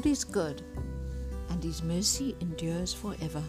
[0.00, 0.62] Lord is good,
[1.50, 3.42] and his mercy endures forever.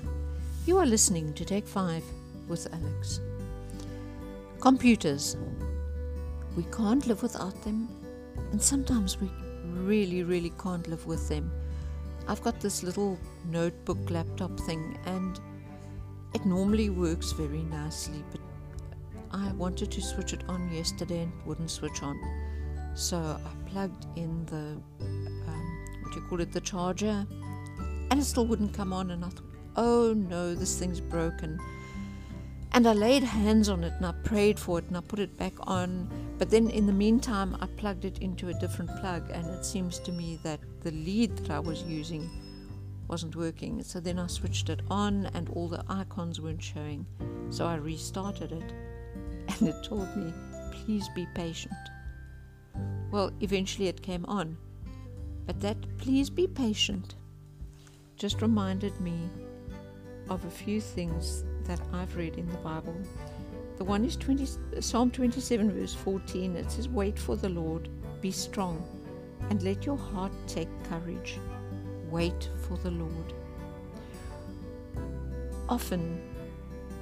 [0.65, 2.03] You are listening to Take 5
[2.49, 3.21] with Alex.
[4.59, 5.37] Computers.
[6.57, 7.87] We can't live without them,
[8.51, 9.31] and sometimes we
[9.63, 11.49] really, really can't live with them.
[12.27, 15.39] I've got this little notebook laptop thing, and
[16.33, 18.41] it normally works very nicely, but
[19.31, 22.19] I wanted to switch it on yesterday and wouldn't switch on.
[22.93, 24.81] So I plugged in the,
[26.15, 27.25] you call it, the charger,
[28.09, 29.11] and it still wouldn't come on.
[29.11, 31.59] And I thought, oh no, this thing's broken.
[32.73, 35.37] And I laid hands on it and I prayed for it and I put it
[35.37, 36.09] back on.
[36.37, 39.99] But then in the meantime, I plugged it into a different plug, and it seems
[39.99, 42.29] to me that the lead that I was using
[43.07, 43.83] wasn't working.
[43.83, 47.05] So then I switched it on and all the icons weren't showing.
[47.49, 48.73] So I restarted it
[49.59, 50.33] and it told me,
[50.71, 51.73] please be patient.
[53.11, 54.57] Well, eventually it came on.
[55.45, 57.15] But that please be patient
[58.21, 59.19] just reminded me
[60.29, 62.95] of a few things that I've read in the Bible.
[63.77, 64.47] The one is 20,
[64.79, 66.55] Psalm 27, verse 14.
[66.55, 67.89] It says, Wait for the Lord,
[68.21, 68.87] be strong,
[69.49, 71.39] and let your heart take courage.
[72.11, 73.33] Wait for the Lord.
[75.67, 76.21] Often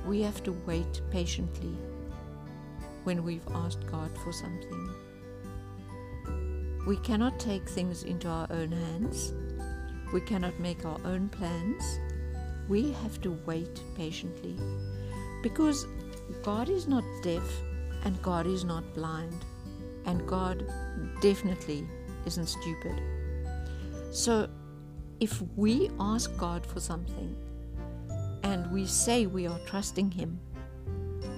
[0.06, 1.76] we have to wait patiently
[3.04, 4.90] when we've asked God for something.
[6.90, 9.32] We cannot take things into our own hands.
[10.12, 12.00] We cannot make our own plans.
[12.68, 14.56] We have to wait patiently
[15.44, 15.86] because
[16.42, 17.44] God is not deaf
[18.06, 19.46] and God is not blind
[20.08, 20.66] and God
[21.22, 21.88] definitely
[22.26, 23.00] isn't stupid.
[24.10, 24.50] So
[25.20, 27.36] if we ask God for something
[28.42, 30.40] and we say we are trusting Him,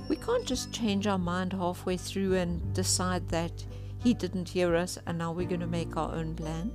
[0.07, 3.65] we can't just change our mind halfway through and decide that
[4.03, 6.71] He didn't hear us and now we're going to make our own plan.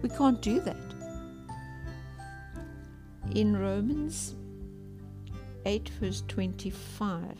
[0.00, 0.76] We can't do that.
[3.34, 4.34] In Romans
[5.66, 7.36] 8, verse 25,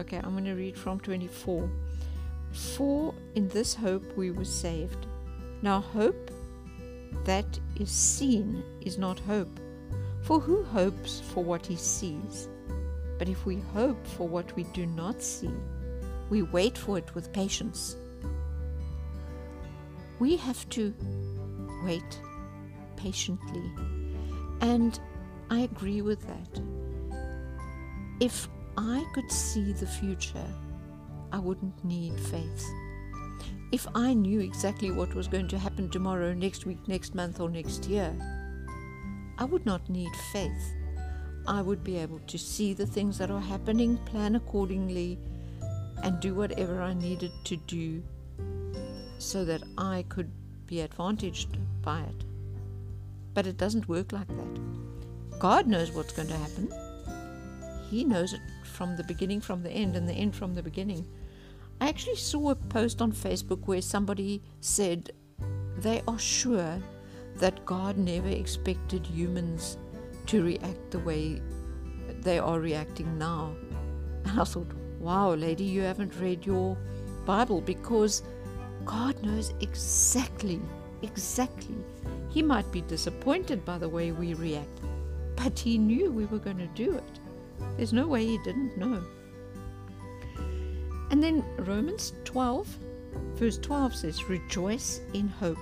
[0.00, 1.70] okay, I'm going to read from 24.
[2.52, 5.06] For in this hope we were saved.
[5.62, 6.30] Now, hope
[7.24, 9.60] that is seen is not hope.
[10.22, 12.48] For who hopes for what he sees?
[13.18, 15.50] But if we hope for what we do not see,
[16.32, 17.94] we wait for it with patience.
[20.18, 20.94] We have to
[21.84, 22.20] wait
[22.96, 23.70] patiently.
[24.62, 24.98] And
[25.50, 26.62] I agree with that.
[28.18, 28.48] If
[28.78, 30.48] I could see the future,
[31.32, 32.66] I wouldn't need faith.
[33.70, 37.50] If I knew exactly what was going to happen tomorrow, next week, next month, or
[37.50, 38.10] next year,
[39.36, 40.64] I would not need faith.
[41.46, 45.18] I would be able to see the things that are happening, plan accordingly,
[46.02, 48.02] and do whatever I needed to do
[49.18, 50.30] so that I could
[50.66, 52.24] be advantaged by it.
[53.34, 55.38] But it doesn't work like that.
[55.38, 56.72] God knows what's going to happen.
[57.88, 61.06] He knows it from the beginning, from the end, and the end from the beginning.
[61.80, 65.10] I actually saw a post on Facebook where somebody said
[65.78, 66.80] they are sure
[67.36, 69.78] that God never expected humans
[70.26, 71.40] to react the way
[72.20, 73.54] they are reacting now.
[74.24, 74.70] And I thought,
[75.02, 76.76] wow, lady, you haven't read your
[77.26, 78.22] Bible because
[78.86, 80.60] God knows exactly,
[81.02, 81.76] exactly.
[82.30, 84.80] He might be disappointed by the way we react,
[85.36, 87.20] but He knew we were going to do it.
[87.76, 89.02] There's no way He didn't know.
[91.10, 92.66] And then Romans 12,
[93.34, 95.58] verse 12 says, Rejoice in hope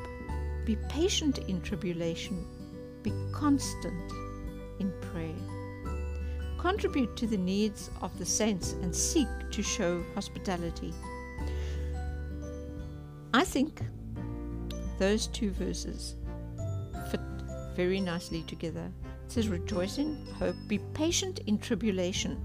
[0.71, 2.47] be patient in tribulation.
[3.03, 4.12] Be constant
[4.79, 5.34] in prayer.
[6.60, 10.93] Contribute to the needs of the saints and seek to show hospitality.
[13.32, 13.81] I think
[14.99, 16.16] those two verses
[17.10, 17.20] fit
[17.75, 18.93] very nicely together.
[19.25, 22.38] It says, Rejoice in hope, be patient in tribulation.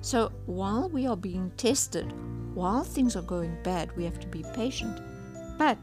[0.00, 2.10] So while we are being tested,
[2.54, 4.98] while things are going bad, we have to be patient.
[5.58, 5.78] But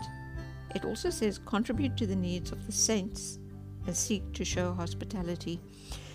[0.74, 3.38] it also says contribute to the needs of the saints
[3.86, 5.62] and seek to show hospitality.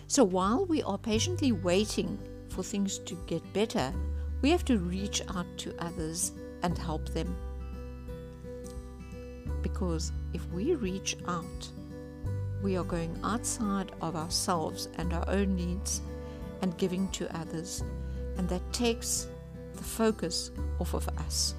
[0.08, 2.19] So while we are patiently waiting
[2.49, 3.93] for things to get better,
[4.43, 6.32] we have to reach out to others
[6.62, 7.37] and help them.
[9.62, 11.69] Because if we reach out,
[12.62, 16.00] we are going outside of ourselves and our own needs
[16.62, 17.84] and giving to others,
[18.37, 19.28] and that takes
[19.75, 20.50] the focus
[20.81, 21.54] off of us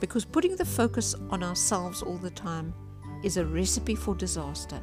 [0.00, 2.74] because putting the focus on ourselves all the time
[3.22, 4.80] is a recipe for disaster.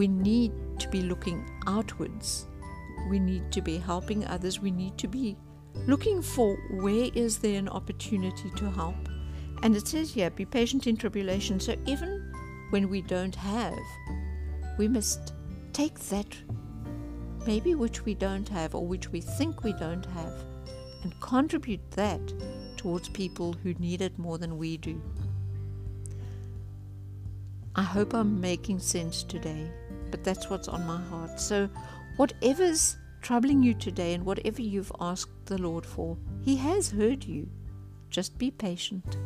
[0.00, 2.46] We need to be looking outwards.
[3.10, 4.58] We need to be helping others.
[4.58, 5.36] We need to be
[5.86, 8.96] looking for where is there an opportunity to help
[9.62, 11.60] And it says here, be patient in tribulation.
[11.60, 12.32] So even
[12.70, 13.78] when we don't have,
[14.78, 15.34] we must
[15.72, 16.34] take that,
[17.46, 20.32] maybe which we don't have or which we think we don't have,
[21.02, 22.20] and contribute that
[22.76, 25.00] towards people who need it more than we do.
[27.76, 29.70] I hope I'm making sense today,
[30.10, 31.40] but that's what's on my heart.
[31.40, 31.68] So,
[32.16, 37.48] whatever's troubling you today and whatever you've asked the Lord for, He has heard you.
[38.10, 39.16] Just be patient.